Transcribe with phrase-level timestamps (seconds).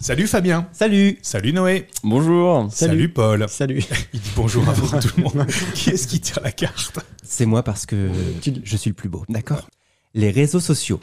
[0.00, 0.68] Salut Fabien.
[0.72, 1.18] Salut.
[1.22, 1.88] Salut Noé.
[2.04, 2.68] Bonjour.
[2.70, 3.46] Salut, Paul.
[3.48, 3.82] Salut.
[4.12, 5.46] Il dit bonjour avant tout le monde.
[5.74, 7.00] qui est-ce qui tire la carte?
[7.24, 8.08] C'est moi parce que
[8.62, 9.24] je suis le plus beau.
[9.28, 9.68] D'accord?
[10.14, 11.00] Les réseaux sociaux.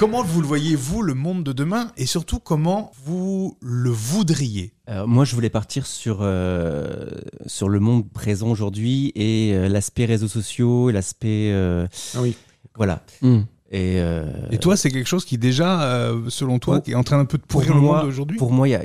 [0.00, 4.72] Comment vous le voyez, vous, le monde de demain Et surtout, comment vous le voudriez
[4.88, 7.06] Euh, moi, je voulais partir sur, euh,
[7.44, 11.50] sur le monde présent aujourd'hui et euh, l'aspect réseaux sociaux et l'aspect.
[11.52, 12.34] euh, Ah oui.
[12.76, 13.04] Voilà.
[13.20, 13.40] Hmm.
[13.72, 16.94] Et, euh, Et toi, c'est quelque chose qui déjà, euh, selon toi, Pour- qui est
[16.94, 18.74] en train un peu de pourrir pour le moi- monde aujourd'hui pour moi, il y
[18.76, 18.82] a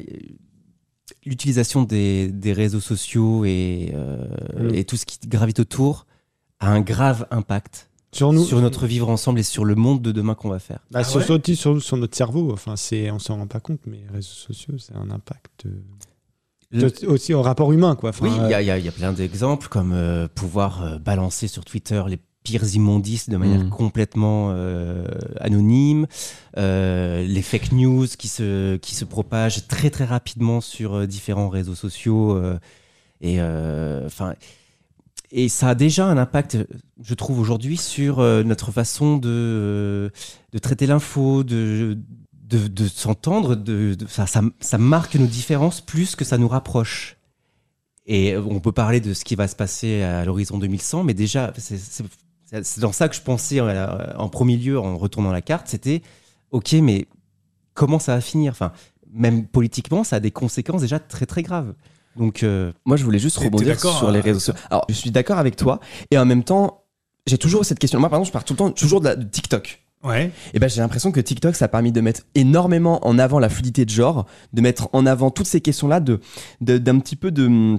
[1.26, 4.28] l'utilisation des, des réseaux sociaux et, euh,
[4.60, 4.76] Mm.
[4.76, 6.08] et tout ce qui gravite autour
[6.60, 10.12] a un grave impact Sur nous, sur notre vivre ensemble et sur le monde de
[10.12, 10.80] demain qu'on va faire.
[10.92, 12.52] bah, Ah sur, ouais sur, sur- sur notre cerveau.
[12.54, 16.90] Enfin, c'est, on s'en rend pas compte, mais les réseaux sociaux, c'est un impact euh,
[17.04, 18.10] Le- aussi au rapport humain, quoi.
[18.12, 19.92] Enfin, Oui, il y, euh, a- il y a- il y a plein d'exemples, comme
[19.94, 23.70] euh, pouvoir euh, balancer sur Twitter les pires immondices de manière Mm.
[23.70, 25.06] complètement euh,
[25.40, 26.06] anonyme,
[26.58, 31.50] euh, les fake news qui se, qui se propagent très très rapidement sur euh, différents
[31.50, 32.36] réseaux sociaux.
[32.38, 32.58] euh,
[33.22, 34.36] et, euh, enfin,
[35.38, 36.58] et ça a déjà un impact,
[37.04, 40.10] je trouve, aujourd'hui sur euh, notre façon de, euh,
[40.54, 41.98] de traiter l'info, de,
[42.32, 43.62] de, s'entendre.
[44.08, 47.18] Ça, ça, marque nos différences plus que ça nous rapproche.
[48.06, 51.52] Et on peut parler de ce qui va se passer à l'horizon 2100, mais déjà,
[51.58, 56.02] c'est dans ça que je pensais euh, en premier lieu en retournant la carte, c'était,
[56.52, 57.08] ok, mais
[57.74, 58.54] comment ça va finir?
[58.54, 58.72] Enfin,
[59.12, 61.74] même politiquement, ça a des conséquences déjà très très graves.
[62.18, 64.62] Donc, euh, Moi, je voulais juste rebondir sur les euh, réseaux sociaux.
[64.70, 65.80] Alors, je suis d'accord avec toi,
[66.12, 66.84] et en même temps,
[67.28, 68.00] j'ai toujours cette question.
[68.00, 69.82] Moi, par exemple, je pars tout le temps toujours de, la- de TikTok.
[70.04, 70.32] Ouais.
[70.54, 73.50] Et ben, j'ai l'impression que TikTok, ça a permis de mettre énormément en avant la
[73.50, 76.20] fluidité de genre, de mettre en avant toutes ces questions-là, de
[76.62, 77.78] de- d'un petit peu de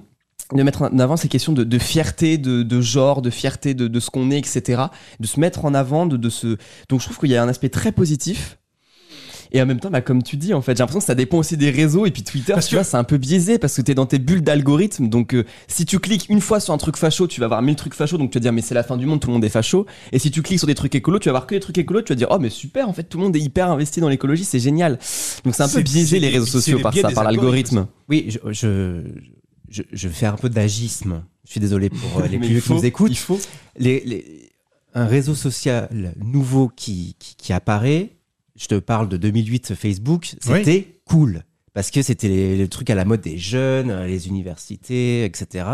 [0.52, 3.88] de mettre en avant ces questions de, de fierté, de, de genre, de fierté de,
[3.88, 4.82] de ce qu'on est, etc.
[5.18, 6.56] De se mettre en avant, de, de se.
[6.88, 8.58] Donc, je trouve qu'il y a un aspect très positif.
[9.56, 11.38] Et en même temps, bah, comme tu dis, en fait, j'ai l'impression que ça dépend
[11.38, 12.04] aussi des réseaux.
[12.04, 14.04] Et puis Twitter, Parce tu que- vois, c'est un peu biaisé parce que t'es dans
[14.04, 15.08] tes bulles d'algorithme.
[15.08, 17.74] Donc, euh, si tu cliques une fois sur un truc facho, tu vas voir mille
[17.76, 18.18] trucs fachos.
[18.18, 19.86] Donc, tu vas dire, mais c'est la fin du monde, tout le monde est facho.
[20.12, 22.02] Et si tu cliques sur des trucs écolos, tu vas voir que des trucs écolos.
[22.02, 24.08] Tu vas dire, oh, mais super, en fait, tout le monde est hyper investi dans
[24.10, 24.98] l'écologie, c'est génial.
[25.44, 27.86] Donc, c'est un peu biaisé les réseaux sociaux par ça, par l'algorithme.
[28.10, 29.02] oui, je, je,
[29.70, 31.22] je, je fais un peu d'agisme.
[31.46, 33.10] Je suis désolé pour euh, les plus qui nous écoutent.
[33.12, 33.40] Il faut.
[33.78, 34.50] les, les-
[34.94, 35.90] un réseau social
[36.24, 38.15] nouveau qui, qui, qui apparaît,
[38.56, 41.42] je te parle de 2008 Facebook, c'était cool.
[41.74, 45.66] Parce que c'était les trucs à la mode des jeunes, euh, les universités, etc.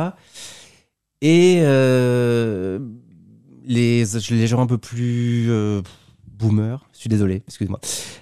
[1.20, 2.80] Et euh,
[3.64, 5.80] les, les gens un peu plus euh,
[6.26, 7.78] boomers, je suis désolé, excuse-moi,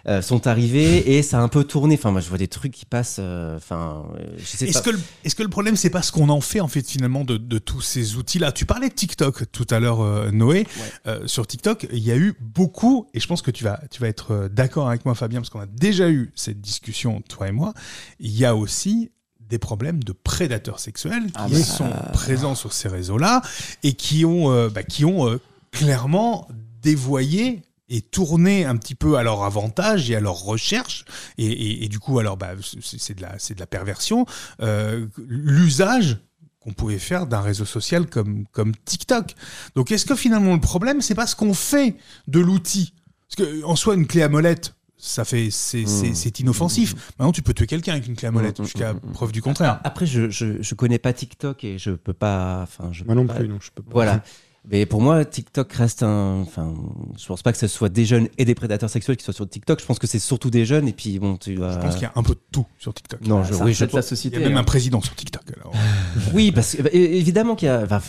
[0.06, 1.94] euh, sont arrivés et ça a un peu tourné.
[1.94, 3.16] Enfin, moi, je vois des trucs qui passent.
[3.18, 4.84] euh, Enfin, euh, je sais Est-ce pas.
[4.84, 7.24] que, le- est-ce que le problème, c'est pas ce qu'on en fait, en fait, finalement,
[7.24, 8.52] de, de tous ces outils-là?
[8.52, 10.66] Tu parlais de TikTok tout à l'heure, euh, Noé.
[11.06, 14.00] Euh, sur TikTok, il y a eu beaucoup, et je pense que tu vas, tu
[14.00, 17.52] vas être d'accord avec moi, Fabien, parce qu'on a déjà eu cette discussion, toi et
[17.52, 17.74] moi.
[18.20, 19.10] Il y a aussi
[19.48, 21.58] des problèmes de prédateurs sexuels qui Ah bah.
[21.58, 23.42] sont présents sur ces réseaux-là
[23.82, 25.40] et qui ont, euh, bah, qui ont euh,
[25.72, 26.46] clairement
[26.82, 31.04] dévoyé et tourné un petit peu à leur avantage et à leur recherche
[31.38, 32.52] et, et- et du coup alors bah
[32.82, 34.24] c'est de la c'est de la perversion
[34.62, 35.06] euh,
[35.44, 36.18] l'usage
[36.60, 39.34] qu'on pouvait faire d'un réseau social comme comme TikTok.
[39.74, 41.96] Donc est-ce que finalement le problème c'est pas ce qu'on fait
[42.28, 42.92] de l'outil?
[43.28, 46.94] Parce que en soi une clé à molette ça fait c'est c'est- c'est inoffensif.
[47.18, 49.32] Maintenant tu peux tuer quelqu'un avec une clé à molette Mm, mm, jusqu'à mm, preuve
[49.32, 49.80] du contraire.
[49.84, 52.60] Après, je, je, je connais pas TikTok et je peux pas.
[52.64, 53.90] Enfin, je Moi peux non pas- plus, non, je peux pas.
[53.92, 54.22] Voilà.
[54.68, 56.40] Mais pour moi, TikTok reste un.
[56.42, 56.74] Enfin,
[57.18, 59.48] je pense pas que ce soit des jeunes et des prédateurs sexuels qui soient sur
[59.48, 59.80] TikTok.
[59.80, 60.86] Je pense que c'est surtout des jeunes.
[60.86, 61.72] Et puis, bon, tu vas.
[61.72, 63.26] Je pense qu'il y a un peu de tout sur TikTok.
[63.26, 64.36] Non, je, oui, je la Il y société.
[64.36, 64.60] a même hein.
[64.60, 65.42] un président sur TikTok.
[65.56, 65.72] Alors.
[66.34, 67.82] Oui, parce que bah, évidemment qu'il y a.
[67.82, 68.00] enfin,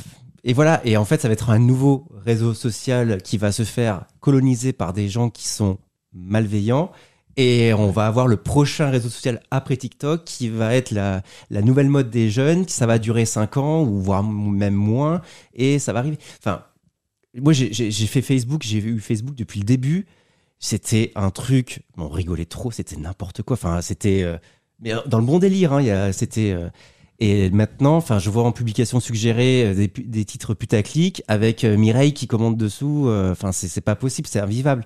[0.44, 0.82] et voilà.
[0.86, 4.74] Et en fait, ça va être un nouveau réseau social qui va se faire coloniser
[4.74, 5.78] par des gens qui sont
[6.14, 6.92] malveillants.
[7.38, 11.88] Et on va avoir le prochain réseau social après TikTok qui va être la, nouvelle
[11.88, 12.68] mode des jeunes.
[12.68, 15.22] Ça va durer 5 ans ou voire même moins.
[15.54, 16.18] Et ça va arriver.
[16.40, 16.64] Enfin,
[17.40, 18.64] moi, j'ai- fait Facebook.
[18.64, 20.06] J'ai eu Facebook depuis le début.
[20.60, 21.84] C'était un truc.
[21.98, 22.72] On rigolait trop.
[22.72, 23.54] C'était n'importe quoi.
[23.54, 24.24] Enfin, c'était.
[24.24, 24.38] euh,
[24.80, 25.74] mais dans le bon délire.
[25.74, 26.52] Hein, c'était.
[26.52, 26.70] euh,
[27.20, 32.14] et maintenant, enfin, je vois en publication suggérée euh, des, des titres putaclic avec Mireille
[32.14, 33.10] qui commande dessous.
[33.10, 34.86] Enfin, c'est pas possible, c'est invivable.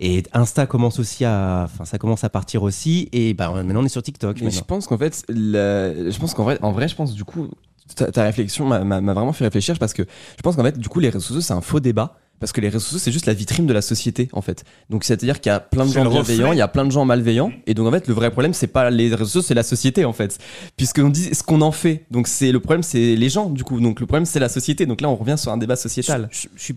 [0.00, 3.08] Et Insta commence aussi à, enfin, ça commence à partir aussi.
[3.12, 4.40] Et bah, maintenant, on est sur TikTok.
[4.42, 7.24] Mais je pense qu'en fait, la- je pense qu'en vrai, en vrai, je pense du
[7.24, 7.48] coup,
[7.96, 11.00] ta, ta réflexion m'a- vraiment fait réfléchir parce que je pense qu'en fait, du coup,
[11.00, 13.34] les réseaux sociaux, c'est un faux débat Parce que les réseaux sociaux, c'est juste la
[13.34, 14.62] vitrine de la société, en fait.
[14.90, 17.04] Donc, c'est-à-dire qu'il y a plein de gens bienveillants, il y a plein de gens
[17.04, 17.50] malveillants.
[17.66, 20.04] Et donc, en fait, le vrai problème, c'est pas les réseaux sociaux, c'est la société,
[20.04, 20.38] en fait.
[20.76, 22.04] Puisqu'on dit ce qu'on en fait.
[22.12, 23.80] Donc, c'est le problème, c'est les gens, du coup.
[23.80, 24.86] Donc, le problème, c'est la société.
[24.86, 26.28] Donc là, on revient sur un débat sociétal.
[26.30, 26.74] Je, je- je suis,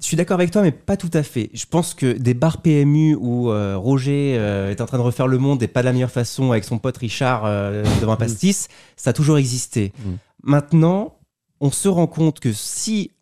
[0.00, 1.50] je suis d'accord avec toi, mais pas tout à fait.
[1.54, 5.26] Je pense que des bars PMU où euh, Roger euh, est en train de refaire
[5.26, 8.16] le monde et pas de la meilleure façon avec son pote Richard euh, devant un
[8.16, 9.92] pastis, ça a toujours existé.
[9.98, 10.10] Mm.
[10.42, 11.16] Maintenant,
[11.60, 13.12] on se rend compte que si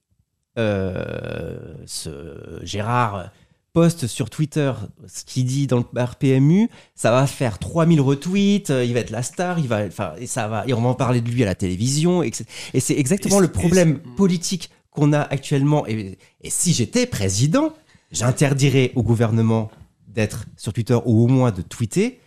[0.58, 3.30] euh, ce Gérard
[3.72, 4.72] poste sur Twitter
[5.06, 9.10] ce qu'il dit dans le bar PMU, ça va faire 3000 retweets, il va être
[9.10, 11.42] la star, il va, enfin, et ça va, et on va en parler de lui
[11.42, 12.44] à la télévision, etc.
[12.74, 15.86] Et c'est exactement Et le problème politique qu'on a actuellement.
[15.88, 17.74] Et, et si j'étais président,
[18.12, 19.70] j'interdirais au gouvernement
[20.06, 22.20] d'être sur Twitter ou au moins de tweeter.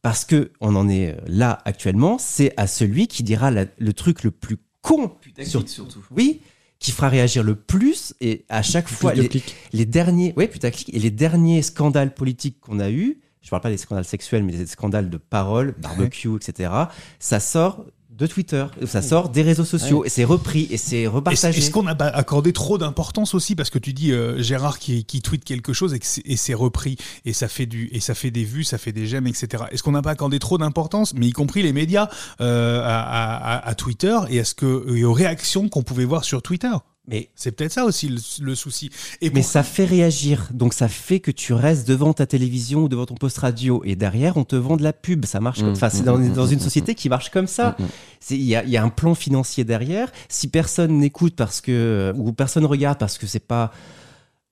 [0.00, 4.24] Parce que on en est là actuellement, c'est à celui qui dira la- le truc
[4.24, 5.12] le plus con
[5.44, 6.00] sur surtout.
[6.10, 6.40] oui,
[6.80, 9.54] qui fera réagir le plus et à chaque fois Plus les, clics.
[9.72, 13.70] les derniers, ouais, putaclic, et les derniers scandales politiques qu'on a eu, je parle pas
[13.70, 16.72] des scandales sexuels, mais des scandales de parole, barbecue, etc.
[17.20, 17.84] Ça sort
[18.22, 20.04] de Twitter, ça sort des réseaux sociaux.
[20.04, 21.58] Et c'est repris et c'est repartagé.
[21.58, 23.54] est-ce qu'on a pas accordé trop d'importance aussi?
[23.56, 25.98] Parce que tu dis euh, Gérard qui, qui tweet quelque chose et
[26.36, 26.96] c'est- repris.
[27.24, 29.64] Et ça fait du et ça fait des vues, ça fait des j'aime, etc.
[29.72, 32.08] Est-ce qu'on n'a pas accordé trop d'importance, mais y compris les médias
[32.40, 34.16] euh, à, à- à- à Twitter.
[34.30, 36.68] Et à ce que et aux réactions qu'on pouvait voir sur Twitter?
[37.08, 38.90] Mais C'est peut-être ça aussi le, le souci.
[39.20, 42.84] Et Mais pour- ça fait réagir, donc ça fait que tu restes devant ta télévision
[42.84, 45.24] ou devant ton poste radio, et derrière on te vend de la pub.
[45.24, 47.30] Ça marche comme, Mm, enfin c'est mm, dans, mm, dans mm, une société qui marche
[47.30, 47.76] comme ça.
[48.20, 50.12] C'est- Il y a, il y a un plan financier derrière.
[50.28, 53.72] Si personne n'écoute parce que ou personne regarde parce que c'est pas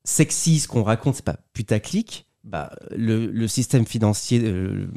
[0.05, 4.89] sexy ce qu'on raconte, c'est pas putaclic, bah le, le système financier euh,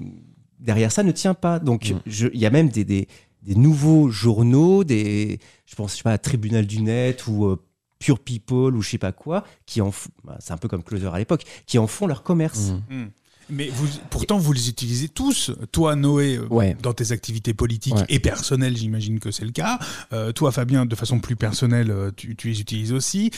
[0.59, 1.59] derrière ça ne tient pas.
[1.59, 3.07] Donc il y a même des, des,
[3.43, 7.61] des nouveaux journaux, des je pense je sais pas Tribunal du net ou euh,
[7.99, 10.83] Pure People ou je sais pas quoi qui en font- bah, c'est un peu comme
[10.83, 12.71] Closer à l'époque qui en font leur commerce.
[12.89, 12.95] Mm.
[13.03, 13.07] Hmm.
[13.49, 15.51] Mais vous, pourtant, vous les utilisez tous.
[15.73, 16.77] Toi, Noé, euh, Ouais.
[16.81, 18.05] dans tes activités politiques Ouais.
[18.07, 19.79] et personnelles, j'imagine que c'est le cas.
[20.13, 23.31] Euh, toi, Fabien, de façon plus personnelle, tu, tu les utilises aussi.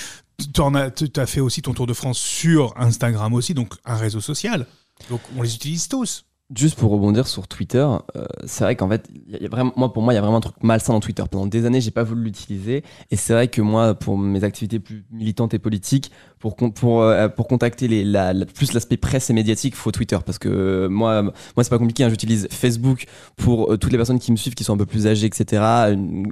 [0.53, 4.67] Tu as, fait aussi ton tour de France sur Instagram aussi, donc un réseau social.
[5.09, 6.25] Donc, on les utilise tous.
[6.55, 9.45] Juste pour rebondir sur Twitter, euh, c'est vrai qu'en fait, il y a- il y
[9.47, 11.23] a vraiment, moi pour moi, il y a vraiment un truc malsain dans Twitter.
[11.29, 14.79] Pendant des années, j'ai pas voulu l'utiliser, et c'est vrai que moi, pour mes activités
[14.79, 19.29] plus militantes et politiques, pour pour euh, pour contacter les la, la- plus l'aspect presse
[19.29, 21.33] et médiatique, faut Twitter parce que euh, moi moi
[21.63, 22.03] c'est pas compliqué.
[22.03, 23.05] hein, J'utilise Facebook
[23.35, 25.61] pour euh, toutes les personnes qui me suivent, qui sont un peu plus âgées, etc.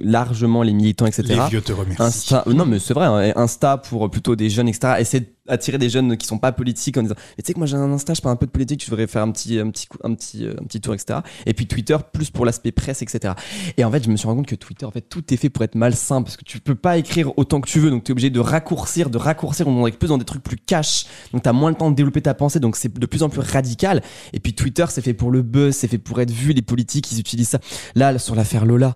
[0.00, 1.22] largement les militants, etc.
[1.44, 2.02] Les vieux te remercient.
[2.02, 4.94] Insta, euh, non mais c'est vrai, hein, Insta pour plutôt des jeunes, etc.
[4.98, 7.66] Essayer d'attirer des jeunes qui sont pas politiques en disant, mais tu sais que moi
[7.66, 9.68] j'ai un Insta, je parle un peu de politique, tu devrais faire un petit, un
[9.70, 11.20] petit, un petit, euh, un petit tour, etc.
[11.46, 13.34] Et puis Twitter plus pour l'aspect presse, etc.
[13.76, 15.50] Et en fait, je me suis rendu compte que Twitter, en fait, tout est fait
[15.50, 18.10] pour être malsain parce que tu peux pas écrire autant que tu veux, donc tu
[18.10, 21.52] es obligé de raccourcir, de raccourcir, on plus dans des trucs plus cash, donc t'as
[21.52, 24.02] moins le temps de développer ta pensée, donc c'est de plus en plus radical.
[24.32, 27.10] Et puis Twitter, c'est fait pour le buzz, c'est fait pour être vu, les politiques,
[27.12, 27.60] ils utilisent ça.
[27.94, 28.94] Là, sur l'affaire Lola.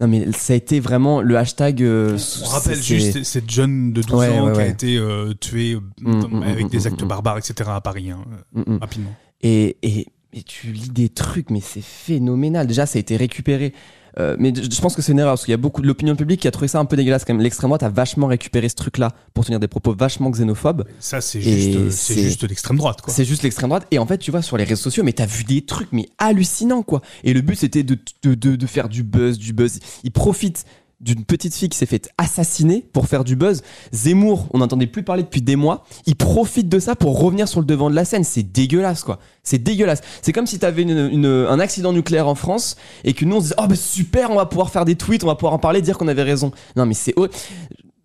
[0.00, 1.82] Non mais ça a été vraiment le hashtag.
[1.82, 5.34] euh, On rappelle juste cette jeune de 12 Ouais, ans ouais, qui a été euh,
[5.34, 7.68] tuée dans- avec des actes barbares, etc.
[7.72, 8.20] à Paris, hein,
[8.56, 8.78] euh, Mm, mm.
[8.78, 9.10] rapidement.
[9.40, 12.68] Et, et, et tu lis des trucs, mais c'est phénoménal.
[12.68, 13.72] Déjà, ça a été récupéré.
[14.18, 16.16] Euh, mais je pense que c'est une erreur parce qu'il y a beaucoup de l'opinion
[16.16, 17.42] publique qui a trouvé ça un peu dégueulasse quand même.
[17.42, 20.84] L'extrême droite a vachement récupéré ce truc-là pour tenir des propos vachement xénophobes.
[20.98, 23.12] Ça, c'est juste, euh, c'est- juste l'extrême droite, quoi.
[23.12, 23.86] C'est juste l'extrême droite.
[23.90, 26.08] Et en fait, tu vois, sur les réseaux sociaux, mais t'as vu des trucs, mais
[26.18, 27.00] hallucinants, quoi.
[27.24, 29.78] Et le but, c'était de, de, de, de faire du buzz, du buzz.
[30.04, 30.64] Ils profitent
[31.00, 33.62] d'une petite fille qui s'est faite assassiner pour faire du buzz.
[33.92, 35.84] Zemmour, on n'entendait plus parler depuis des mois.
[36.06, 38.24] Il profite de ça pour revenir sur le devant de la scène.
[38.24, 39.18] C'est dégueulasse, quoi.
[39.44, 40.00] C'est dégueulasse.
[40.22, 43.38] C'est comme si t'avais une, une- un accident nucléaire en France et que nous, on
[43.38, 45.58] se disait, oh, bah super, on va pouvoir faire des tweets, on va pouvoir en
[45.58, 46.50] parler, dire qu'on avait raison.
[46.76, 47.14] Non, mais c'est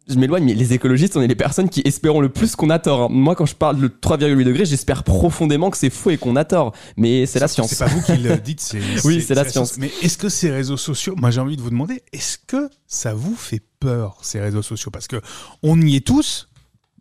[0.08, 2.80] je m'éloigne, mais les écologistes, on est les personnes qui espérons le plus qu'on a
[2.80, 3.10] tort.
[3.10, 6.44] Moi, quand je parle de 3,8 degrés, j'espère profondément que c'est faux et qu'on a
[6.44, 6.74] tort.
[6.98, 7.70] Mais c'est la science.
[7.70, 9.78] C'est pas vous qui le dites, c'est Oui, c'est la science.
[9.78, 13.14] Mais est-ce que ces réseaux sociaux, moi j'ai envie de vous demander, est-ce que ça
[13.14, 14.92] vous fait peur ces réseaux sociaux?
[14.92, 15.22] Parce que
[15.62, 16.50] on y est tous,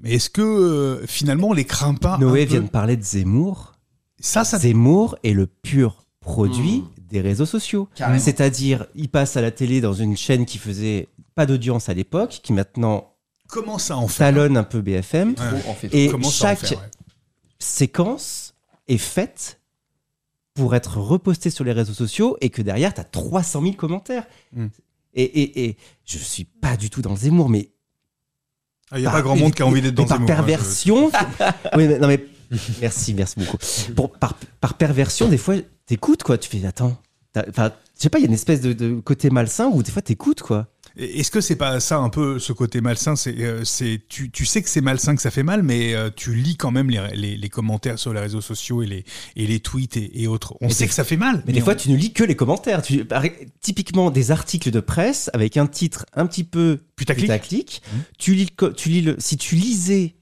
[0.00, 2.96] mais est-ce que euh, finalement on les craint pas Noé un peu vient de parler
[2.96, 3.74] de Zemmour.
[4.20, 4.58] Ça, ça.
[4.58, 7.88] Zemmour est le pur produit des réseaux sociaux.
[8.18, 12.40] C'est-à-dire, il passe à la télé dans une chaîne qui faisait pas d'audience à l'époque,
[12.42, 13.08] qui maintenant
[13.48, 15.34] Comment ça en fait talonne un peu BFM.
[15.92, 16.84] Et en chaque faire, ouais.
[17.58, 18.54] séquence
[18.88, 19.60] est faite
[20.54, 24.26] pour être repostée sur les réseaux sociaux et que derrière, tu as 300 000 commentaires.
[24.52, 24.66] Mm.
[25.14, 27.70] Et, et, et je suis pas du tout dans Zemmour, mais
[28.92, 30.34] Il n'y a par- pas grand monde qui a envie d'être dans par Zemmour, hein,
[30.36, 31.06] je- perversion.
[31.76, 32.24] oui, mais, non, mais
[32.80, 33.58] merci, merci beaucoup.
[33.94, 36.38] Pour, par, par perversion, des fois, t'écoutes quoi.
[36.38, 36.96] Tu fais attends.
[37.48, 39.90] Enfin, je sais pas, il y a une espèce de, de côté malsain où des
[39.90, 40.66] fois t'écoutes quoi.
[40.96, 44.44] Est-ce que c'est pas ça un peu ce côté malsain C'est, euh, c'est, tu, tu
[44.44, 47.00] sais que c'est malsain, que ça fait mal, mais euh, tu lis quand même les,
[47.14, 49.04] les, les commentaires sur les réseaux sociaux et les,
[49.36, 50.54] et les tweets et, et autres.
[50.60, 51.42] On Mais sait que ça fait mal.
[51.46, 52.82] Mais des on- fois, tu ne lis que les commentaires.
[52.82, 53.04] Tu,
[53.60, 57.24] typiquement, des articles de presse avec un titre un petit peu Putaclic.
[57.26, 57.82] putaclic.
[57.94, 58.02] Mhm.
[58.18, 60.14] Tu lis, le co- tu lis le, si tu lisais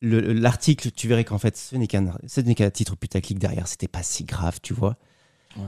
[0.00, 3.66] le- l'article, tu verrais qu'en fait, ce n'est qu'un, ce n'est qu'un titre putaclic derrière.
[3.66, 4.96] C'était pas si grave, tu vois.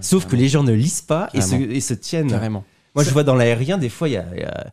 [0.01, 2.31] Sauf que les gens ne lisent pas et se, et se tiennent.
[2.31, 2.65] Carrément.
[2.97, 4.67] Moi, je vois dans l'aérien, des fois, il y a, il y a,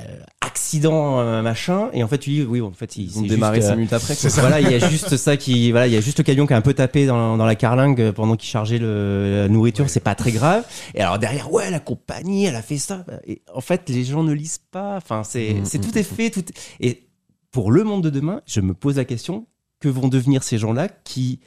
[0.00, 3.22] euh, accident, euh, machin, et en fait, tu dis, oui, en fait, il Ils ont
[3.22, 4.14] démarré 5 euh, minutes après.
[4.14, 4.30] c'est quoi.
[4.30, 4.40] ça.
[4.48, 6.52] voilà, il y a juste ça qui, voilà, il y a juste le camion qui
[6.52, 9.88] a un peu tapé dans, dans la carlingue pendant qu'il chargeait le, la nourriture, Ouais.
[9.88, 10.64] c'est pas très grave.
[10.94, 13.04] Et alors derrière, ouais, la compagnie, elle a fait ça.
[13.26, 14.96] Et en fait, les gens ne lisent pas.
[14.96, 16.44] Enfin, c'est, Mm, c'est mm, tout est fait, tout.
[16.80, 17.06] Et
[17.50, 19.46] pour le monde de demain, je me pose la question
[19.80, 21.40] que vont devenir ces gens-là qui,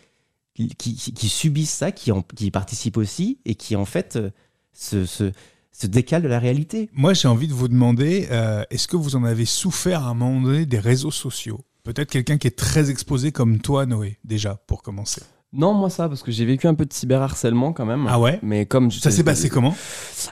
[0.56, 4.30] qui, qui, qui subissent ça, qui, en, qui participent aussi et qui en fait euh,
[4.74, 5.32] se, se,
[5.80, 6.90] se décalent de la réalité.
[6.94, 10.14] Moi, j'ai envie de vous demander, euh, est-ce que vous en avez souffert à un
[10.14, 11.62] moment donné des réseaux sociaux?
[11.84, 15.22] Peut-être quelqu'un qui est très exposé comme toi, Noé, déjà, pour commencer.
[15.54, 18.06] Non, moi ça, parce que j'ai vécu un peu de cyberharcèlement quand même.
[18.10, 18.40] Ah ouais?
[18.44, 19.74] Mais comme Ça s'est passé comment?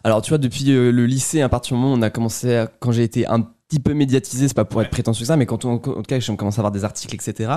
[0.04, 2.54] Alors tu vois, depuis euh, le lycée, à partir du moment où on a commencé,
[2.56, 4.84] à- quand j'ai été un petit peu médiatisé, c'est pas pour Ouais.
[4.86, 6.84] être prétentieux que ça, mais quand on, en tout cas, j'ai commencé à avoir des
[6.84, 7.51] articles, etc.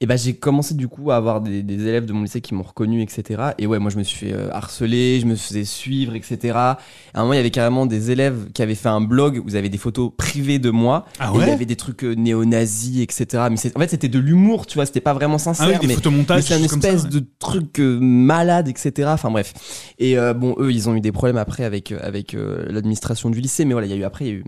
[0.00, 2.54] Et ben j'ai commencé du coup à avoir des, des élèves de mon lycée qui
[2.54, 3.42] m'ont reconnu, etc.
[3.58, 6.54] Et ouais, moi je me suis fait euh, harceler, je me faisais suivre, etc.
[6.56, 6.78] À
[7.14, 9.56] un moment, il y avait carrément des élèves qui avaient fait un blog où ils
[9.56, 11.06] avaient des photos privées de moi.
[11.20, 13.44] Ah et il y ouais avait des trucs euh, néo-nazis, etc.
[13.50, 15.66] Mais en fait, c'était de l'humour, tu vois, c'était pas vraiment sincère.
[15.68, 16.02] Ah oui, des mais mais
[16.42, 17.10] c'est un des choses comme espèce ça, ouais.
[17.20, 19.08] de truc euh, malade, etc.
[19.12, 19.52] Enfin bref.
[19.98, 23.30] Et euh, bon, eux, ils ont eu des problèmes après avec, euh, avec euh, l'administration
[23.30, 23.64] du lycée.
[23.64, 24.44] Mais voilà, il y a eu après, il y a eu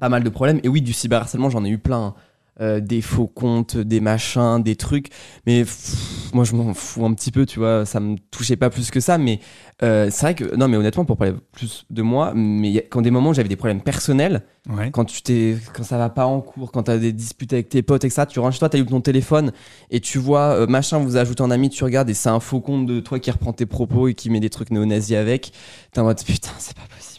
[0.00, 0.60] pas mal de problèmes.
[0.62, 2.14] Et oui, du cyberharcèlement, j'en ai eu plein.
[2.58, 5.08] Euh, des faux comptes, des machins, des trucs.
[5.46, 7.84] Mais pff, moi, je m'en fous un petit peu, tu vois.
[7.84, 9.18] Ça me touchait pas plus que ça.
[9.18, 9.40] Mais
[9.82, 13.02] euh, c'est vrai que, non, mais honnêtement, pour parler plus de moi, mais a- quand
[13.02, 14.42] des moments où j'avais des problèmes personnels,
[14.74, 14.90] Ouais.
[14.90, 17.82] quand tu t'es quand ça va pas en cours quand t'as des disputes avec tes
[17.82, 19.52] potes et que ça tu rentres chez toi t'as eu ton téléphone
[19.92, 22.40] et tu vois euh, machin vous a ajouté en ami tu regardes et c'est un
[22.40, 25.52] faux compte de toi qui reprend tes propos et qui met des trucs néo-nazis avec
[25.92, 27.15] t'es en mode putain c'est pas possible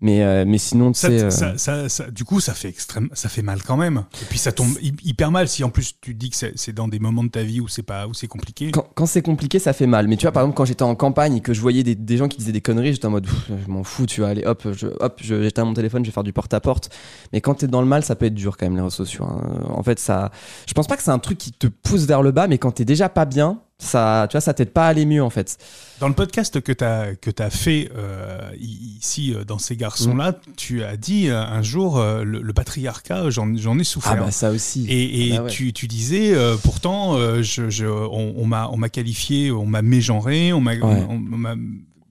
[0.00, 3.28] mais euh, mais sinon Ça, euh, ça- ça- ça- du coup, ça fait extrême, ça
[3.28, 4.04] fait mal quand même.
[4.22, 6.72] Et puis ça tombe hy- hyper mal si en plus tu dis que c'est c'est
[6.72, 8.70] dans des moments de ta vie où c'est pas, où c'est compliqué.
[8.70, 10.94] quand, quand c'est compliqué ça fait mal mais tu vois par exemple quand j'étais en
[10.94, 13.26] campagne et que je voyais des, des gens qui disaient des conneries j'étais en mode
[13.48, 16.14] je m'en fous tu vois allez hop je hop je j'éteins mon téléphone je vais
[16.14, 16.90] faire du porte à porte
[17.32, 19.24] mais quand t'es dans le mal ça peut être dur quand même les réseaux sociaux
[19.24, 19.64] hein.
[19.68, 20.30] en fait ça
[20.66, 22.72] je pense pas que c'est un truc qui te pousse vers le bas mais quand
[22.72, 25.56] t'es déjà pas bien ça tu vois ça t'aide pas à aller mieux en fait
[26.00, 30.32] Dans le podcast que tu as, que as fait euh, ici, euh, dans ces garçons-là,
[30.32, 30.52] Mm.
[30.56, 34.12] tu as dit euh, un jour euh, le, le patriarcat, j'en ai souffert.
[34.12, 35.50] ah bah ça aussi Et, et Ah bah ouais.
[35.50, 39.82] tu, tu disais, euh, pourtant, je, je- on, on m'a on m'a qualifié, on m'a
[39.82, 41.56] mégenré, on m'a Ouais.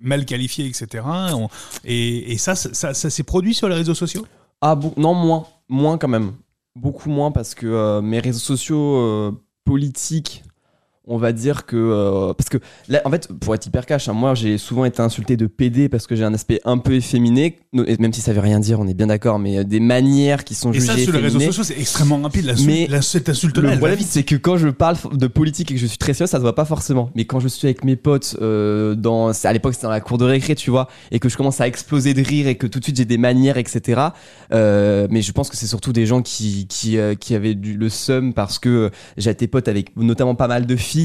[0.02, 1.04] mal qualifié, etc.
[1.34, 1.50] On-
[1.86, 4.26] et, et ça, ça, ça, ça s'est produit sur les réseaux sociaux?
[4.62, 5.46] Ah bon, non, moins.
[5.68, 6.34] Moins quand même.
[6.76, 10.44] Beaucoup moins parce que mes réseaux sociaux politiques,
[11.10, 11.75] on va dire que.
[11.75, 15.01] euh, parce que là, en fait, pour être hyper cash, hein, moi j'ai souvent été
[15.01, 18.32] insulté de PD parce que j'ai un aspect un peu efféminé, et même si ça
[18.34, 20.94] veut rien dire, on est bien d'accord, mais euh, des manières qui sont Et ça,
[20.94, 22.54] jugées sur les réseaux sociaux, c'est extrêmement rapide.
[22.66, 23.34] Mais la- cette va
[23.78, 24.08] problème, vite.
[24.10, 26.42] c'est que quand je parle de politique et que je suis très sérieux, ça se
[26.42, 27.10] voit pas forcément.
[27.16, 30.18] Mais quand je suis avec mes potes, euh, dans, à l'époque c'était dans la cour
[30.18, 32.80] de récré, tu vois, et que je commence à exploser de rire et que tout
[32.80, 34.01] de suite j'ai des manières, etc.
[34.54, 37.89] Euh, mais je pense que c'est surtout des gens qui qui, qui avaient du, le
[37.89, 40.99] seum parce que j'étais pote avec notamment pas mal de filles,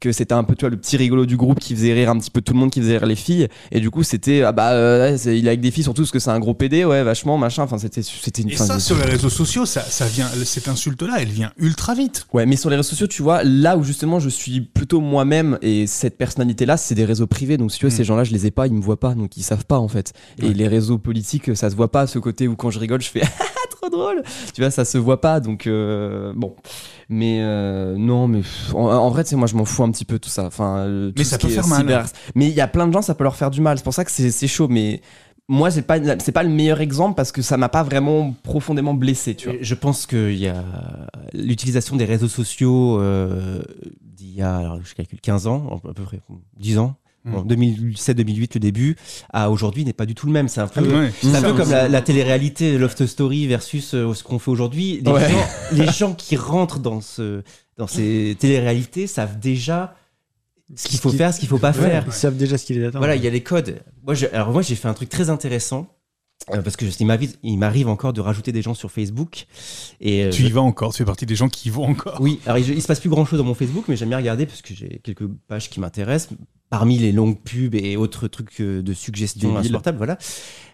[0.00, 2.18] que c'était un peu tu vois le petit rigolo du groupe qui faisait rire un
[2.18, 4.52] petit peu tout le monde, qui faisait rire les filles, et du coup c'était ah
[4.52, 6.84] bah euh, ouais, il est avec des filles surtout parce que c'est un gros PD,
[6.84, 7.62] ouais vachement machin.
[7.62, 8.50] Enfin c'était c'était une.
[8.50, 12.26] Et ça, sur les réseaux sociaux, ça, ça vient, cette insulte-là, elle vient ultra vite.
[12.32, 15.58] Ouais, mais sur les réseaux sociaux, tu vois, là où justement je suis plutôt moi-même
[15.62, 17.56] et cette personnalité-là, c'est des réseaux privés.
[17.56, 17.96] Donc si tu veux, Mm.
[17.96, 19.88] ces gens-là, je les ai pas, ils me voient pas, donc ils savent pas en
[19.88, 20.12] fait.
[20.40, 20.48] Ouais.
[20.48, 23.08] Et les réseaux politiques, ça se voit pas, ce côté où quand je rigole, je
[23.10, 23.22] fais
[23.70, 24.22] trop drôle.
[24.54, 26.54] Tu vois, ça se voit pas, donc euh, bon.
[27.08, 28.42] Mais euh, non, mais
[28.74, 30.44] en, en vrai, tu sais, moi je m'en fous un petit peu tout ça.
[30.44, 31.80] Enfin, euh, tout Mais ça peut faire mal.
[31.86, 33.78] cyber- Mais il y a plein de gens, ça peut leur faire du mal.
[33.78, 35.00] C'est pour ça que c'est c'est chaud, mais.
[35.52, 38.94] Moi, c'est pas c'est pas le meilleur exemple parce que ça m'a pas vraiment profondément
[38.94, 39.56] blessé, tu vois.
[39.60, 40.62] Je pense qu'il y a
[41.32, 43.60] l'utilisation des réseaux sociaux euh,
[44.00, 46.20] d'il y a, alors je calcule 15 ans, à peu près
[46.60, 47.32] 10 ans, Mm.
[47.32, 48.96] Bon, 2007-2008 le début,
[49.32, 50.48] à aujourd'hui n'est pas du tout le même.
[50.48, 51.12] C'est un peu, Ouais.
[51.20, 55.00] c'est un peu comme la, la télé-réalité Loft Story versus euh, ce qu'on fait aujourd'hui.
[55.04, 55.30] Les, Ouais.
[55.30, 57.42] gens, les gens qui rentrent dans, ce,
[57.76, 59.94] dans ces télé-réalités savent déjà
[60.74, 62.04] ce qu'il faut faire, ce qu'il faut pas Ouais, faire.
[62.06, 62.98] Ils savent déjà ce qu'il est attend.
[62.98, 63.80] Voilà, il y a les codes.
[64.04, 65.88] Moi, j'ai- alors moi, j'ai fait un truc très intéressant.
[66.52, 66.86] Euh, parce que
[67.42, 69.46] il m'arrive, encore de rajouter des gens sur Facebook.
[70.00, 72.18] Et euh, Tu y vas encore, tu fais partie des gens qui y vont encore.
[72.20, 74.18] oui, alors il, il se passe plus grand chose dans mon Facebook, mais j'aime bien
[74.18, 76.36] regarder parce que j'ai quelques pages qui m'intéressent.
[76.70, 80.18] Parmi les longues pubs et autres trucs euh, de suggestions insupportables, voilà.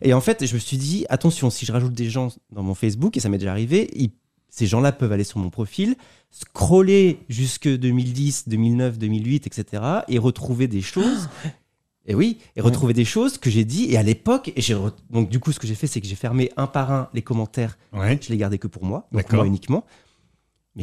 [0.02, 2.74] Et en fait, je me suis dit, attention, si je rajoute des gens dans mon
[2.74, 4.10] Facebook, et ça m'est déjà arrivé, ils-
[4.50, 5.96] ces gens-là peuvent aller sur mon profil,
[6.30, 11.28] scroller jusque 2010, 2009, 2008, etc., et retrouver des choses.
[12.06, 13.86] Et oui, et retrouver des choses que j'ai dit.
[13.90, 16.06] Et à l'époque, et j'ai re- donc du coup, ce que j'ai fait, c'est que
[16.06, 18.18] j'ai fermé un par un les commentaires Ouais.
[18.22, 19.38] je l'ai gardé que pour moi, donc D'accord.
[19.38, 19.84] moi uniquement.
[20.76, 20.82] Mais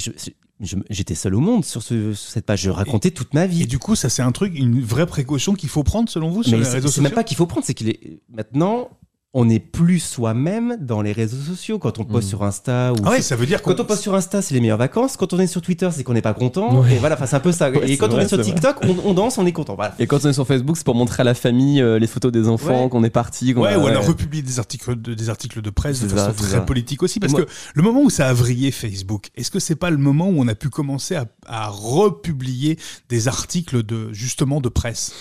[0.89, 2.61] j'étais seul au monde sur, ce- sur cette page.
[2.61, 3.63] Je racontais toute ma vie.
[3.63, 6.43] Et du coup, ça c'est un truc, une vraie précaution qu'il faut prendre selon vous
[6.43, 7.15] sur Mais les réseaux c'est même sociaux.
[7.15, 8.89] pas qu'il faut prendre, c'est qu'il est maintenant
[9.35, 11.79] on n'est plus soi-même dans les réseaux sociaux.
[11.79, 12.29] Quand on poste Mm.
[12.29, 14.61] sur Insta ou Ah ouais, ça veut dire quand on poste sur Insta, c'est les
[14.61, 15.17] meilleures vacances.
[15.17, 16.85] Quand on est sur Twitter, c'est qu'on n'est pas content.
[16.85, 17.71] Et voilà, enfin, c'est un peu ça.
[17.71, 18.39] Ouais, et c'est quand on est sur.
[18.39, 19.73] TikTok, on, on danse, on est content.
[19.75, 19.95] Voilà.
[19.97, 22.31] Et quand on est sur Facebook, c'est pour montrer à la famille euh, les photos
[22.31, 22.89] des enfants Ouais.
[22.89, 23.53] qu'on est parti.
[23.55, 24.07] qu'on Ouais, a- ou alors ouais.
[24.07, 26.61] republier des articles de, des articles de presse de façon ça, très ça.
[26.61, 27.19] politique aussi.
[27.19, 29.97] Parce moi- que le moment où ça a vrillé Facebook, est-ce que c'est pas le
[29.97, 32.77] moment où on a pu commencer à, à republier
[33.09, 35.11] des articles de justement de presse?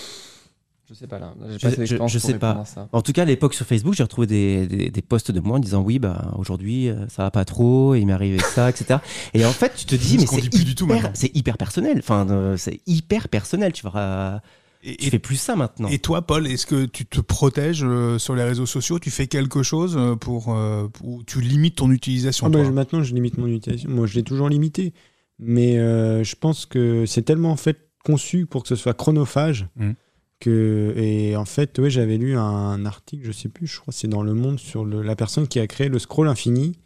[0.93, 1.33] Je sais pas là.
[1.49, 2.63] Je- je- je sais pas.
[2.91, 5.57] En tout cas, à l'époque sur Facebook, j'ai retrouvé des, des, des posts de moi
[5.57, 8.99] en disant oui, bah aujourd'hui euh, ça va pas trop, il m'est arrivé ça, etc.
[9.33, 11.57] Et en fait, tu te dis mais c'est dit plus du tout hyper, c'est hyper
[11.57, 11.97] personnel.
[11.97, 13.73] Enfin, euh, c'est hyper personnel.
[13.73, 14.41] Tu vas,
[14.83, 15.87] et, tu et- fais plus ça maintenant.
[15.89, 18.99] et toi, Paul, est-ce que tu te protèges euh, sur les réseaux sociaux?
[18.99, 22.71] Tu fais quelque chose euh, pour, euh, ou tu limites ton utilisation Ah bah, toi?
[22.71, 23.89] maintenant, je limite mon utilisation.
[23.89, 24.93] Moi, je l'ai toujours limité.
[25.39, 29.65] Mais euh, je pense que c'est tellement en fait conçu pour que ce soit chronophage.
[29.77, 29.95] Mhm.
[30.47, 34.33] Et en fait, j'avais lu un article, je sais plus, je crois c'est dans Le
[34.33, 36.77] Monde, sur la personne qui a créé le scroll infini.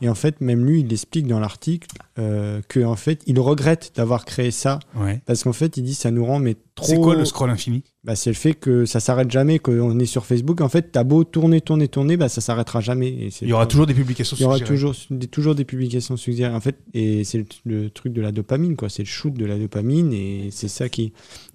[0.00, 3.92] Et en fait, même lui, il explique dans l'article euh, que en fait, il regrette
[3.96, 5.20] d'avoir créé ça Ouais.
[5.26, 6.86] parce qu'en fait, il dit ça nous rend mais trop.
[6.86, 7.82] C'est quoi le scroll infini?
[8.04, 10.60] Bah, c'est le fait que ça s'arrête jamais, qu'on est sur Facebook.
[10.60, 13.08] En fait, t'as beau tourner, tourner, tourner, bah, ça s'arrêtera jamais.
[13.08, 16.16] Et Il y aura toujours des publications il y aura toujours des, toujours des publications
[16.16, 16.54] suggérées.
[16.54, 18.88] En fait, et c'est le, le truc de la dopamine, quoi.
[18.88, 21.12] C'est le shoot de la dopamine, et c'est ça qui.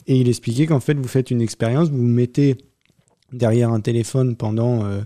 [0.08, 2.56] Et il expliquait qu'en fait, vous faites une expérience, vous vous mettez
[3.34, 5.02] derrière un téléphone pendant, euh,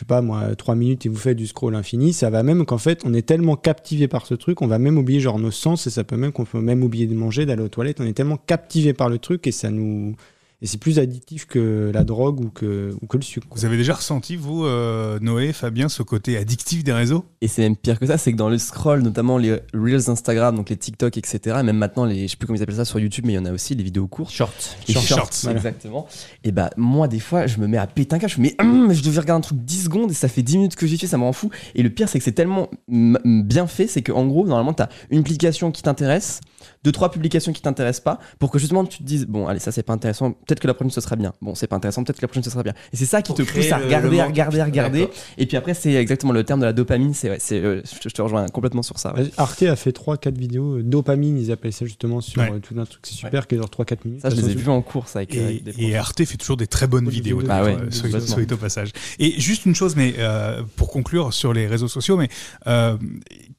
[0.00, 2.14] je sais pas moi, trois minutes et vous faites du scroll infini.
[2.14, 4.96] Ça va même qu'en fait, on est tellement captivé par ce truc, on va même
[4.96, 7.62] oublier genre nos sens, et ça peut même qu'on peut même oublier de manger, d'aller
[7.62, 8.00] aux toilettes.
[8.00, 10.16] On est tellement captivé par le truc, et ça nous.
[10.62, 13.48] Et c'est plus addictif que la drogue ou que, ou que le sucre.
[13.48, 13.58] quoi.
[13.58, 17.24] Vous avez déjà ressenti, vous, euh, Noé, Fabien, ce côté addictif des réseaux?
[17.40, 20.54] Et c'est même pire que ça, c'est que dans le scroll, notamment les Reels Instagram,
[20.54, 22.84] donc les TikTok, etc., et même maintenant, les, je sais plus comment ils appellent ça
[22.84, 24.32] sur YouTube, mais il y en a aussi, les vidéos courtes.
[24.32, 24.76] Short.
[24.86, 25.56] Les Shorts, shorts, voilà.
[25.56, 26.06] exactement.
[26.44, 28.32] Et bah, moi, des fois, je me mets à péter un câble.
[28.32, 30.42] Je me dis, mais hum, je devais regarder un truc 10 secondes et ça fait
[30.42, 31.50] 10 minutes que j'y suis, ça me rend fou.
[31.74, 35.22] Et le pire, c'est que c'est tellement bien fait, c'est qu'en gros, normalement, t'as une
[35.22, 36.40] publication qui t'intéresse,
[36.84, 39.72] deux, trois publications qui t'intéressent pas, pour que justement tu te dises, bon, allez, ça
[39.72, 41.32] c'est pas intéressant, peut-être que la prochaine ce sera bien.
[41.40, 42.74] Bon, c'est pas intéressant, peut-être que la prochaine ce sera bien.
[42.92, 45.08] Et c'est ça qui Pour te pousse à regarder, à regarder, à regarder.
[45.38, 48.08] Et puis après, c'est exactement le terme de la dopamine, c'est, ouais, c'est, euh, je,
[48.08, 49.14] je te rejoins complètement sur ça.
[49.14, 49.30] ouais.
[49.36, 52.50] Arte a fait 3-4 vidéos, euh, dopamine, ils appellent ça justement sur Ouais.
[52.52, 54.22] euh, tout un truc, c'est super, qui dure 3-4 minutes.
[54.22, 56.56] Ça, je les ai vus en course avec, Et, avec des et Arte fait toujours
[56.56, 58.08] des très bonnes vidéos, bah euh, soit,
[58.44, 58.90] dit au passage.
[59.18, 62.28] Et juste une chose, mais euh, pour conclure sur les réseaux sociaux, mais
[62.66, 62.96] euh,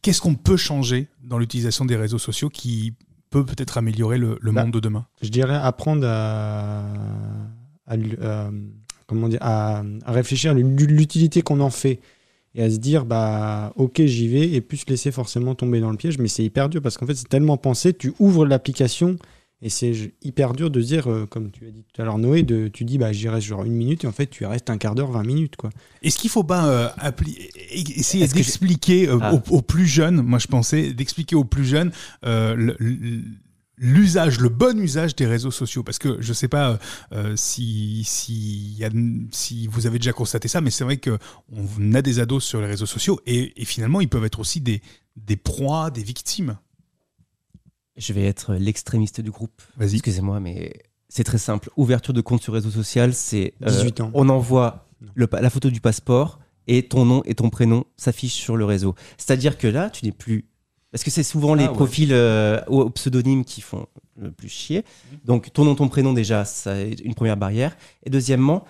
[0.02, 2.94] qu'est-ce qu'on peut changer dans l'utilisation des réseaux sociaux qui
[3.32, 5.08] peut peut-être améliorer le, le Bah, monde de demain.
[5.24, 6.84] Je dirais apprendre à,
[7.90, 8.52] euh,
[9.08, 12.00] comment dire, à, à réfléchir à l'utilité qu'on en fait
[12.54, 15.90] et à se dire bah ok j'y vais et plus se laisser forcément tomber dans
[15.90, 19.16] le piège mais c'est hyper dur parce qu'en fait c'est tellement pensé tu ouvres l'application
[19.62, 22.44] et c'est hyper dur de dire euh, comme tu as dit tout à l'heure Noé
[22.44, 24.70] de tu dis bah j'y reste genre une minute et en fait tu y restes
[24.70, 25.70] un quart d'heure 20 minutes quoi
[26.02, 26.90] Est-ce qu'il faut pas euh,
[27.72, 29.34] essayer d'expliquer euh, Ah.
[29.36, 31.92] aux, aux plus jeunes, moi je pensais, d'expliquer aux plus jeunes
[32.24, 33.22] le- le-
[33.78, 35.84] l'usage, le bon usage des réseaux sociaux?
[35.84, 36.80] Parce que je sais pas
[37.14, 38.90] euh, si, si, y a-
[39.32, 41.18] si vous avez déjà constaté ça, mais c'est vrai que
[41.52, 44.62] on a des ados sur les réseaux sociaux et, et finalement ils peuvent être aussi
[44.62, 44.82] des,
[45.18, 46.58] des proies, des victimes.
[47.98, 49.62] Je vais être l'extrémiste du groupe.
[49.78, 49.96] Vas-y.
[49.96, 50.74] Excusez-moi, mais
[51.10, 51.70] c'est très simple.
[51.78, 54.12] Ouverture de compte sur réseau social, c'est euh, 18 ans.
[54.14, 58.56] On envoie le la photo du passeport et ton nom et ton prénom s'affichent sur
[58.56, 58.96] le réseau.
[59.18, 60.46] C'est-à-dire que là, tu n'es plus.
[60.92, 61.76] Parce que c'est souvent les Ah ouais.
[61.76, 64.84] profils euh, au, au pseudonyme qui font le plus chier.
[65.26, 67.76] Donc ton nom, ton prénom déjà, c'est une première barrière.
[68.04, 68.66] Et deuxièmement,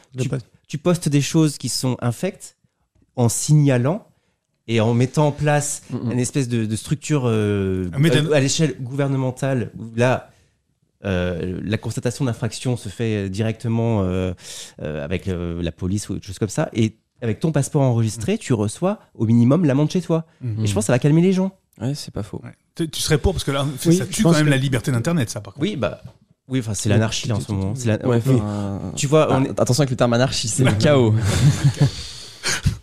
[0.67, 2.57] tu postes des choses qui sont infectes
[3.15, 4.07] en signalant
[4.67, 6.11] et en mettant en place Mm, mm.
[6.11, 7.97] une espèce de, de structure euh, Ah,
[8.35, 10.29] à, l'échelle gouvernementale où là
[11.03, 14.33] euh, la constatation d'infraction se fait directement euh,
[14.83, 18.37] euh, avec euh, la police ou autre chose comme ça et avec ton passeport enregistré
[18.37, 21.33] tu reçois au minimum l'amende chez toi et je pense que ça va calmer les
[21.33, 22.39] gens Ouais, c'est pas faux.
[22.43, 22.51] Ouais.
[22.75, 24.91] Tu tu serais pour parce que là, Oui, ça tue quand même que- la liberté
[24.91, 25.63] d'internet, ça par contre.
[25.63, 26.01] oui bah
[26.49, 28.35] oui enfin c'est l'anarchie là, en ce moment C'est la- Ouais, oui.
[28.35, 31.15] enfin, tu vois ah, on est- Attention avec le terme anarchie, c'est le chaos.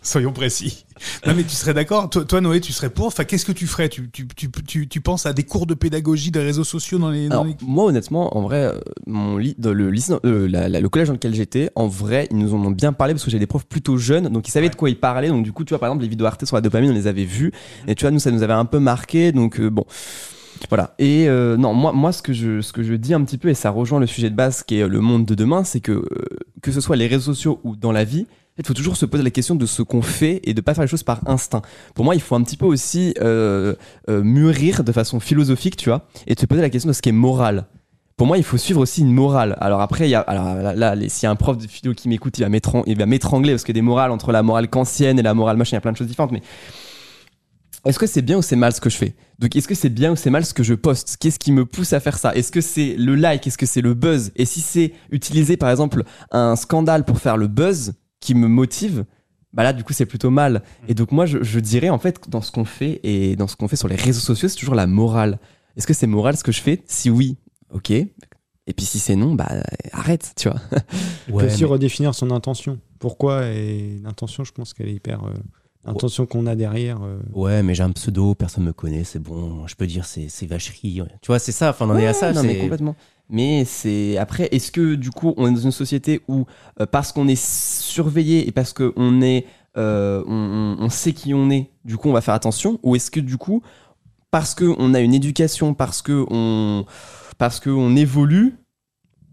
[0.01, 0.85] Soyons précis.
[1.25, 3.67] Non mais tu serais d'accord toi, toi, Noé, tu serais pour Enfin, qu'est-ce que tu
[3.67, 3.87] ferais?
[3.89, 7.09] Tu, tu, tu, tu, tu penses à des cours de pédagogie des réseaux sociaux dans
[7.09, 7.27] les...
[7.29, 7.55] Dans Alors, les...
[7.61, 9.91] moi, honnêtement, en vrai, euh, mon lit, dans le,
[10.25, 12.91] euh, la- la- le collège dans lequel j'étais, en vrai, ils nous en ont bien
[12.93, 14.71] parlé parce que j'ai des profs plutôt jeunes, donc ils savaient Ouais.
[14.71, 15.29] de quoi ils parlaient.
[15.29, 17.07] Donc, du coup, tu vois, par exemple, les vidéos Arte sur la dopamine, on les
[17.07, 17.51] avait vues.
[17.87, 19.31] Et tu vois, nous, ça nous avait un peu marqué.
[19.31, 19.85] Donc, euh, bon.
[20.69, 20.93] Voilà.
[20.99, 23.47] Et euh, non, moi, moi ce, que je, ce que je dis un petit peu,
[23.47, 25.93] et ça rejoint le sujet de base qui est le monde de demain, c'est que,
[25.93, 26.05] euh,
[26.61, 28.27] que ce soit les réseaux sociaux ou dans la vie,
[28.59, 30.83] il faut toujours se poser la question de ce qu'on fait et de pas faire
[30.83, 31.61] les choses par instinct.
[31.95, 33.73] Pour moi, il faut un petit peu aussi euh,
[34.09, 37.09] euh, mûrir de façon philosophique, tu vois, et te poser la question de ce qui
[37.09, 37.67] est moral.
[38.17, 39.55] Pour moi, il faut suivre aussi une morale.
[39.61, 42.41] Alors après, il y a, alors là, là, un prof de philo qui m'écoute, il
[42.41, 45.33] va m'étran- il va m'étrangler parce que des morales entre la morale kantienne et la
[45.33, 46.33] morale machin, il y a plein de choses différentes.
[46.33, 46.41] Mais
[47.85, 49.15] est-ce que c'est bien ou c'est mal ce que je fais?
[49.39, 51.15] Donc, est-ce que c'est bien ou c'est mal ce que je poste?
[51.17, 52.35] Qu'est-ce qui me pousse à faire ça?
[52.35, 53.47] Est-ce que c'est le like?
[53.47, 54.33] Est-ce que c'est le buzz?
[54.35, 59.05] Et si c'est utiliser par exemple un scandale pour faire le buzz qui me motive,
[59.53, 60.63] bah là du coup c'est plutôt mal.
[60.87, 63.55] Et donc moi je, je dirais en fait dans ce qu'on fait et dans ce
[63.55, 65.39] qu'on fait sur les réseaux sociaux, c'est toujours la morale.
[65.77, 66.83] Est-ce que c'est moral ce que je fais?
[66.85, 67.37] Si oui,
[67.71, 67.91] ok.
[67.91, 69.47] Et puis si c'est non, bah
[69.93, 70.59] arrête, tu vois.
[71.31, 72.79] On peut aussi redéfinir son intention.
[72.99, 73.47] Pourquoi?
[73.47, 75.23] Et l'intention, je pense qu'elle est hyper.
[75.23, 75.33] euh,
[75.85, 77.01] L'intention qu'on a derrière.
[77.01, 79.65] euh, Ouais, mais j'ai un pseudo, personne me connaît, c'est bon.
[79.65, 81.01] Je peux dire c'est c'est vacherie.
[81.01, 81.07] ouais.
[81.21, 81.69] Tu vois, c'est ça.
[81.69, 82.33] Enfin, on en est à ça.
[82.33, 82.95] non, mais complètement.
[83.29, 86.45] Mais c'est après, est-ce que du coup, on est dans une société où
[86.81, 89.45] euh, parce qu'on est surveillé et parce qu'on est,
[89.77, 93.19] euh, on, sait qui on est, du coup, on va faire attention, ou est-ce que
[93.19, 93.61] du coup,
[94.31, 96.85] parce que on a une éducation, parce que on,
[97.37, 98.57] parce que on évolue,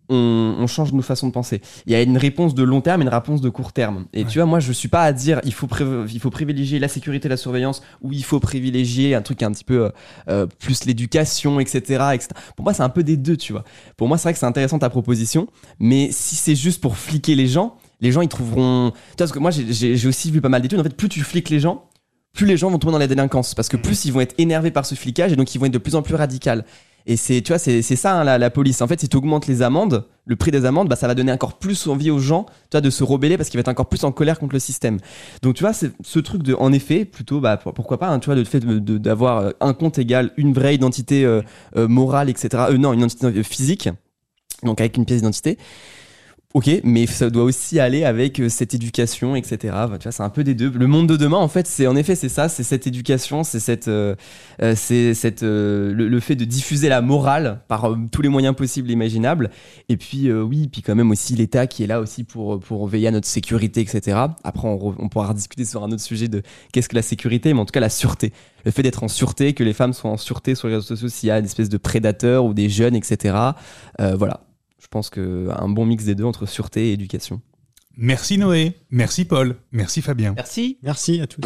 [0.08, 1.60] on, on change nos façons de penser.
[1.86, 4.06] Il y a une réponse de long terme et une réponse de court terme.
[4.12, 4.30] Et Ouais.
[4.30, 5.68] tu vois, moi, je suis pas à dire il faut,
[6.12, 9.64] il faut privilégier la sécurité, la surveillance, ou il faut privilégier un truc un petit
[9.64, 9.90] peu euh,
[10.28, 11.78] euh, plus l'éducation, etc.,
[12.14, 12.28] etc.
[12.56, 13.64] Pour moi, c'est un peu des deux, tu vois.
[13.96, 15.46] Pour moi, c'est vrai que c'est intéressant ta proposition,
[15.80, 18.90] mais si c'est juste pour fliquer les gens, les gens ils trouveront.
[18.90, 20.78] Tu vois, parce que moi, j'ai- aussi vu pas mal d'études.
[20.78, 21.84] En fait, plus tu fliques les gens,
[22.34, 24.70] plus les gens vont tomber dans la délinquance, parce que plus ils vont être énervés
[24.70, 26.50] par ce flicage et donc ils vont être de plus en plus radicaux.
[27.08, 28.82] Et c'est, tu vois, c'est ça hein, la, la police.
[28.82, 31.30] En fait, si tu augmentes les amendes, le prix des amendes, bah, ça va donner
[31.30, 33.88] encore plus envie aux gens, tu vois, de se rebeller parce qu'il va être encore
[33.88, 34.98] plus en colère contre le système.
[35.42, 38.18] Donc, tu vois, c'est ce truc de, en effet, plutôt, bah, pour- pourquoi pas, hein,
[38.18, 41.42] tu vois, le fait d'avoir euh, un compte égal une vraie identité euh,
[41.76, 42.64] euh, morale, etc.
[42.70, 43.88] Euh, non, une identité euh, physique,
[44.64, 45.58] donc avec une pièce d'identité.
[46.56, 49.58] Ok, mais ça doit aussi aller avec euh, cette éducation, etc.
[49.60, 50.70] Tu vois, c'est un peu des deux.
[50.70, 53.60] Le monde de demain, en fait, c'est en effet, c'est ça, c'est cette éducation, c'est
[53.60, 54.14] cette, euh,
[54.62, 58.56] euh, c'est cette, euh, le, fait de diffuser la morale par euh, tous les moyens
[58.56, 59.50] possibles et imaginables.
[59.90, 63.08] Et puis, oui, puis quand même aussi l'État qui est là aussi pour, pour veiller
[63.08, 64.16] à notre sécurité, etc.
[64.42, 66.40] Après, on, pourra discuter sur un autre sujet de
[66.72, 68.32] qu'est-ce que la sécurité, mais en tout cas la sûreté.
[68.64, 71.10] Le fait d'être en sûreté, que les femmes soient en sûreté sur les réseaux sociaux
[71.10, 73.36] s'il y a une espèce de prédateur ou des jeunes, etc.
[73.98, 74.45] Voilà.
[74.86, 77.40] Je pense qu'un bon mix des deux entre sûreté et éducation.
[77.96, 80.32] Merci Noé, merci Paul, merci Fabien.
[80.36, 80.78] Merci.
[80.80, 81.42] Merci à tous.